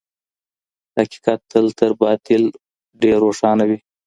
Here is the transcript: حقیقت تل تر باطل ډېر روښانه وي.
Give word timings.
حقیقت 0.97 1.39
تل 1.51 1.65
تر 1.79 1.91
باطل 2.01 2.43
ډېر 3.01 3.17
روښانه 3.25 3.63
وي. 3.69 3.79